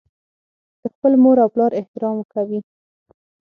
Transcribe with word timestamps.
د 0.81 0.81
خپل 0.93 1.13
مور 1.23 1.37
او 1.43 1.49
پلار 1.55 1.71
احترام 1.79 2.17
کوي. 2.31 2.59